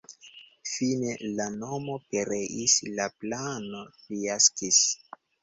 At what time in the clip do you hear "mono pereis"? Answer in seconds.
1.63-2.79